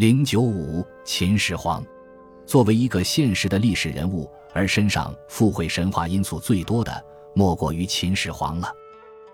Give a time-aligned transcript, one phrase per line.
[0.00, 1.84] 零九五秦始皇，
[2.46, 8.72] 作为一个现实的历史人物，而身上附会神话因素最多的，莫过于秦始皇了。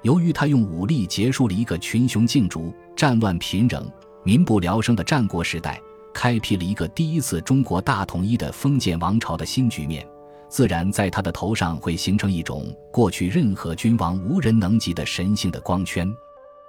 [0.02, 3.88] 由于他用武力结束了一个群雄竞逐、战乱频仍、
[4.24, 5.80] 民不聊生的战国时代，
[6.12, 10.04] 开辟了一个第一次中国大统一的封建王朝的新局面，
[10.48, 16.12] 自然在他的头上会形成一种过去任何君王无人能及的神性的光圈。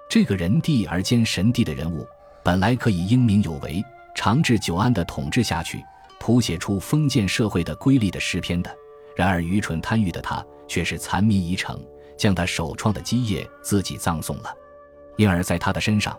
[0.08, 2.06] 这个人帝而兼神帝的人物。
[2.42, 3.84] 本来可以英明有为、
[4.14, 5.84] 长治久安的统治下去，
[6.18, 8.74] 谱写出封建社会的瑰丽的诗篇的。
[9.14, 11.78] 然而，愚蠢贪欲的他却是残民已成，
[12.16, 14.54] 将他首创的基业自己葬送了。
[15.16, 16.16] 因而，在他的身上，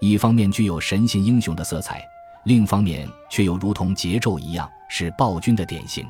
[0.00, 2.06] 一方面具有神性英雄的色彩，
[2.44, 6.06] 另一方面却又如同桀纣一样是暴君的典型。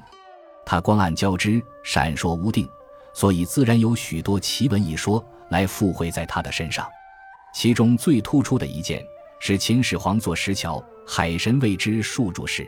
[0.67, 2.69] 他光暗交织，闪烁无定，
[3.15, 6.87] 所以自然有许多奇闻异说来附会在他的身上。
[7.55, 9.05] 其中最突出的一件。
[9.45, 12.65] 是秦始皇做石桥，海神为之树柱事。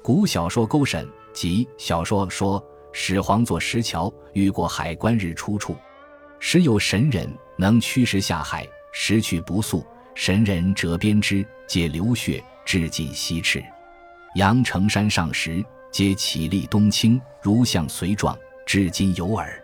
[0.00, 5.76] 古小说《勾神》及小说说始皇做石桥，遇过海观日出处。
[6.38, 9.84] 时有神人能驱石下海，石去不速，
[10.14, 13.60] 神人折鞭之，皆流血，至尽西赤。
[14.36, 19.60] 阳城山上石，皆起立东倾，如象随状，至今有耳。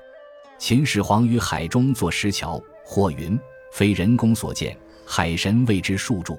[0.59, 3.39] 秦始皇于海中作石桥，或云
[3.71, 4.77] 非人工所建。
[5.13, 6.39] 海神为之树柱，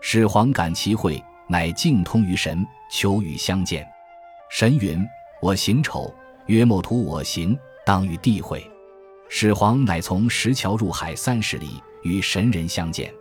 [0.00, 3.88] 始皇感其会，乃径通于神，求与相见。
[4.50, 5.00] 神云
[5.40, 6.12] ：“我行丑，
[6.46, 8.68] 曰莫图我行，当与地会。”
[9.30, 13.14] 始皇乃从石桥入海三十里，与神人相见。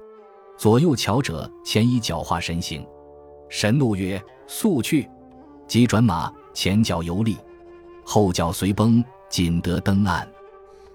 [0.57, 2.83] 左右桥者，前以脚画神形。
[3.47, 5.07] 神怒曰：“速去！”
[5.69, 7.37] 即转马，前脚游历，
[8.03, 10.27] 后脚随崩，仅得登岸。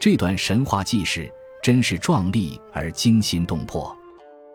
[0.01, 1.33] 这段神话记事。
[1.65, 3.97] 真是壮丽而惊心动魄，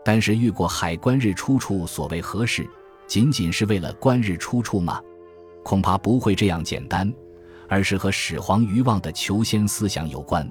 [0.06, 2.70] 但是遇过海关日出处，所谓何事？
[3.08, 5.02] 仅仅是为了观日出处吗？
[5.64, 7.12] 恐怕不会这样简单，
[7.68, 10.48] 而是和始皇愚妄的求仙思想有关。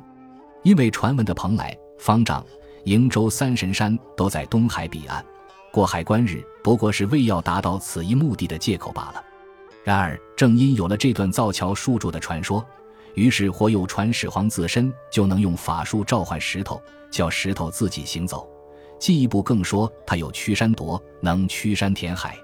[0.64, 2.44] 因为传闻的蓬莱、方丈、
[2.86, 5.24] 瀛洲三神山都在东海彼岸，
[5.70, 9.24] 过海观日不过是为要达到此一目的的借口罢了。
[9.84, 12.66] 然而，正因有了这段造桥树柱的传说。
[13.18, 16.80] 于是，或有传始皇自身就能用法术召唤石头，
[17.10, 18.46] 叫石头自己行走；
[18.98, 22.36] 进一步更说，他有驱山夺，能驱山填海。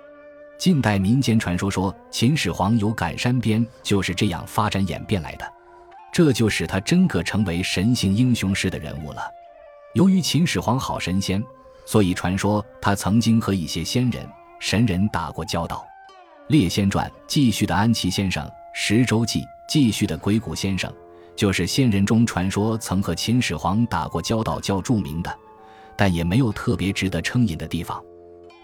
[0.58, 5.52] 近代民间传说说，秦始皇有赶山鞭，就是这样发展演变来的。
[6.12, 9.22] 这就使他真个成为神性英雄式的人物了。
[9.94, 11.42] 由于秦始皇好神仙，
[11.84, 14.26] 所以传说他曾经和一些仙人、
[14.60, 15.84] 神人打过交道。
[16.48, 18.46] 《列仙传》继续的安琪先生，
[18.76, 19.40] 《十周记》。
[19.66, 20.92] 继续的鬼谷先生，
[21.34, 25.34] 就是仙人中传说曾和秦始皇打过交道较著名的，
[25.96, 28.02] 但也没有特别值得称引的地方。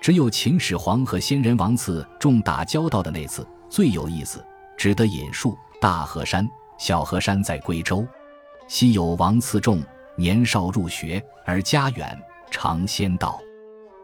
[0.00, 4.44] 只有秦始皇和仙人王次仲打交道的那次最有意思，
[4.76, 5.56] 值得引述。
[5.81, 8.06] 大河山、小河山在贵州，
[8.69, 9.82] 昔有王次仲
[10.16, 12.20] 年少入学而家远，
[12.50, 13.41] 常仙道，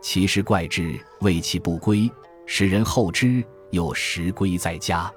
[0.00, 2.10] 其师怪之，谓其不归，
[2.46, 5.12] 使人后知有时归在家。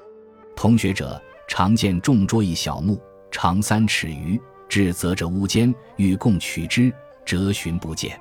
[0.60, 1.20] 同学者。
[1.48, 6.94] 常见众捉一小木，长三尺余，至泽者屋间，欲共取之，
[7.26, 8.20] 折寻不见。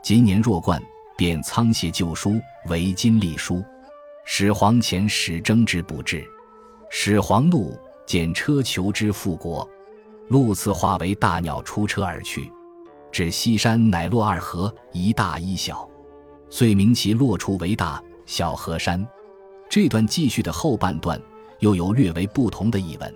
[0.00, 0.80] 今年若冠，
[1.16, 3.64] 便仓卸旧书，为今隶书。
[4.24, 6.24] 始皇前使征之不至，
[6.90, 7.76] 始皇怒，
[8.06, 9.68] 见车求之复国。
[10.28, 12.52] 路次化为大鸟出车而去，
[13.10, 15.88] 至西山，乃落二河，一大一小，
[16.50, 19.04] 遂名其落处为大小河山。
[19.68, 21.20] 这段记叙的后半段。
[21.60, 23.10] 又有略为不同的译文，《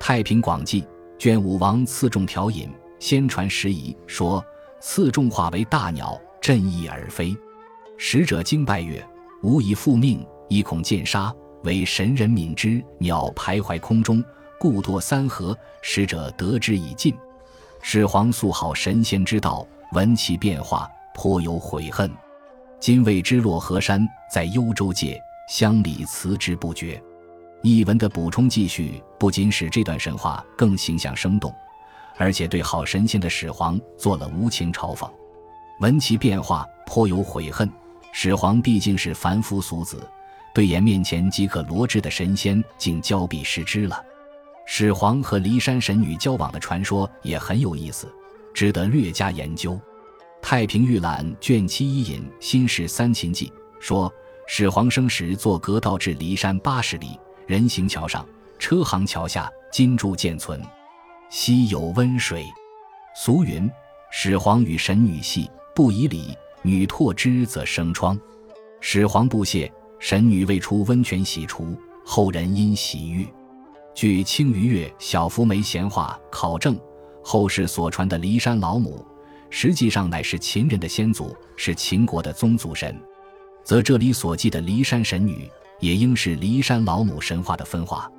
[0.00, 0.82] 太平广记》
[1.18, 4.44] 卷五王次仲调引先传时仪说
[4.80, 7.36] ：“次仲化为大鸟，振翼而飞。
[7.98, 9.06] 使者惊拜曰
[9.44, 11.32] ：‘吾以复命，以恐见杀，
[11.64, 12.82] 为神人敏之。
[12.98, 14.24] 鸟徘徊空中，
[14.58, 15.56] 故堕三河。
[15.82, 17.14] 使者得之以尽。’
[17.82, 22.10] 始皇素好神仙之道，闻其变化，颇有悔恨。
[22.80, 27.00] 今未知落河山在幽州界，乡里辞之不绝。”
[27.66, 31.52] 译文的补充记叙不仅使这段神话更形象生动，
[32.16, 35.10] 而且对好神仙的始皇做了无情嘲讽。
[35.80, 37.68] 闻其变化，颇有悔恨。
[38.12, 40.08] 始皇毕竟是凡夫俗子，
[40.54, 44.00] 对眼面前即可罗织的神仙，竟交臂失之了。
[44.64, 48.08] 始皇和骊山神女交往的传说也很有意思，
[48.54, 49.72] 值得略加研究。
[50.40, 53.48] 《太平御览》卷七一引《新史三秦记》
[53.80, 54.12] 说，
[54.46, 57.18] 始皇生时坐阁道至骊山八十里。
[57.46, 58.26] 人行桥上，
[58.58, 60.60] 车行桥下，金柱渐存。
[61.30, 62.44] 溪有温水。
[63.14, 63.70] 俗云：
[64.10, 68.18] 始皇与神女戏，不以礼，女唾之则生疮。
[68.80, 73.28] 始皇不谢，神女未出温泉洗除，后人因洗浴。
[73.94, 76.76] 据《青鱼月小福梅闲话》考证，
[77.22, 79.06] 后世所传的骊山老母，
[79.50, 83.00] 实际上乃是秦人的先祖，是秦国的宗祖神。
[83.62, 85.48] 则这里所记的骊山神女，
[85.80, 88.10] 也应是骊山老母神话的分化。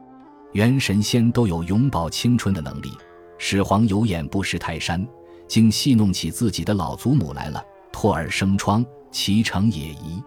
[0.54, 2.92] 原神仙都有永葆青春的能力。
[3.38, 5.08] 始皇有眼不识泰山，
[5.48, 10.22] 竟戏弄起自己的老祖母来了，托儿生疮，其成也疑。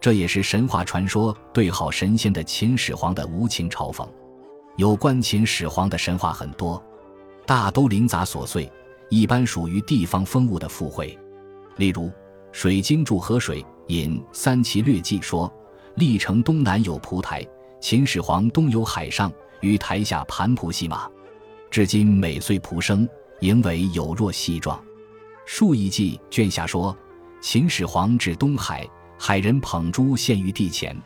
[0.00, 4.06] 这也是神话传说对好神仙的秦始皇的无情嘲讽。
[4.76, 6.80] 有关秦始皇的神话很多，
[7.46, 8.70] 大都零杂琐碎，
[9.08, 11.18] 一般属于地方风物的附会。
[11.76, 12.08] 例如，
[12.52, 15.52] 水经注河水引《三奇略记》说，
[15.96, 17.46] 历城东南有蒲台，
[17.80, 21.08] 秦始皇东游海上，于台下盘蒲戏马，
[21.70, 23.08] 至今每岁蒲生，
[23.40, 24.76] 营尾有若细状。
[25.46, 26.96] 《数异记》卷下说，
[27.40, 28.84] 秦始皇至东海，
[29.16, 30.96] 海人捧珠献于地前，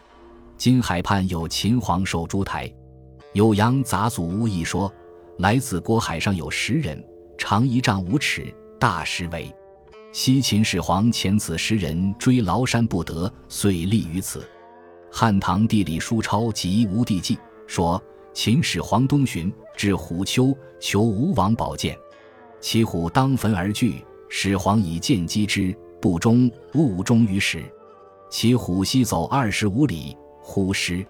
[0.56, 2.72] 今海畔有秦皇守珠台。
[3.34, 4.90] 有阳杂祖屋一说，
[5.36, 7.04] 来自郭海上有十人，
[7.36, 8.46] 长一丈五尺，
[8.80, 9.54] 大十围。
[10.12, 14.48] 西秦始皇遣此十人追崂山不得，遂立于此。
[15.10, 18.02] 汉唐地理书钞及吴地记说，
[18.32, 21.98] 秦始皇东巡至虎丘，求吴王宝剑，
[22.60, 27.64] 其虎当坟而拒，始皇以剑击之，不忠，误忠于始。
[28.30, 31.04] 其虎西走二十五里，忽失，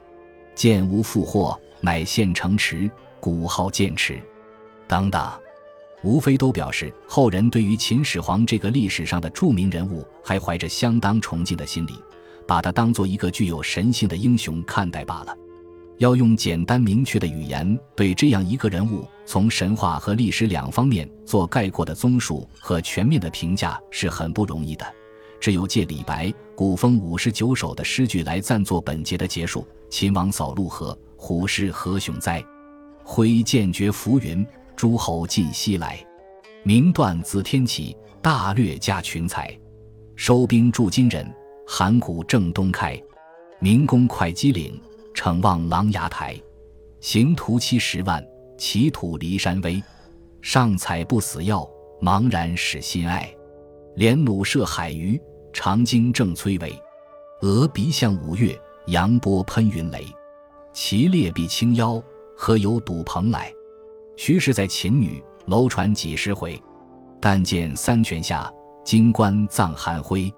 [0.55, 1.59] 剑无复获。
[1.81, 2.91] 乃现城池，
[3.21, 4.21] 古号剑池，
[4.89, 5.31] 等等，
[6.03, 11.95] 无非都表示后人对于秦始皇这个历史上的著名人物还怀着相当崇敬的心理，
[12.49, 15.37] 把他当做一个具有神性的英雄看待罢了。
[15.99, 24.87] 要用简单明确的语言对这样一个人物，从神话和历史两方面做概括的综述和全面的评价是很不容易的。
[25.39, 29.65] 只有借李白古风五十九首的诗句来暂作本节的结束。
[29.91, 30.99] 秦王扫陆河。
[31.21, 32.41] 虎视何雄哉！
[33.03, 34.47] 挥剑绝浮云，
[34.77, 35.99] 诸侯尽西来。
[36.63, 39.53] 明断子天启，大略加群才。
[40.15, 41.29] 收兵驻金人，
[41.71, 42.99] 函谷正东开。
[43.61, 44.81] 明公会稽岭，
[45.15, 46.35] 骋望琅琊台。
[47.01, 48.27] 行徒七十万，
[48.57, 49.83] 齐土骊山微。
[50.41, 51.69] 上采不死药，
[52.01, 53.31] 茫然使心哀。
[53.97, 55.21] 连弩射海鱼，
[55.53, 56.73] 长鲸正摧围。
[57.43, 60.07] 峨鼻向五岳，扬波喷云雷。
[60.73, 62.03] 其列必轻腰，
[62.35, 63.53] 何由赌蓬来？
[64.17, 66.59] 徐氏在秦女楼船几十回，
[67.21, 68.51] 但见三泉下，
[68.83, 70.33] 金冠葬寒灰。